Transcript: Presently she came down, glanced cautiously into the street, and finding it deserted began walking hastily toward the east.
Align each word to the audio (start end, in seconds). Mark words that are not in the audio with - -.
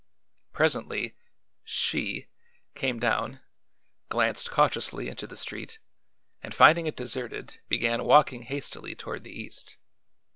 Presently 0.51 1.13
she 1.63 2.25
came 2.73 2.97
down, 2.99 3.39
glanced 4.09 4.49
cautiously 4.49 5.07
into 5.09 5.27
the 5.27 5.37
street, 5.37 5.77
and 6.41 6.55
finding 6.55 6.87
it 6.87 6.95
deserted 6.97 7.59
began 7.69 8.03
walking 8.03 8.41
hastily 8.41 8.95
toward 8.95 9.23
the 9.23 9.39
east. 9.39 9.77